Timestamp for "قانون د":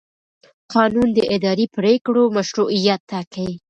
0.73-1.19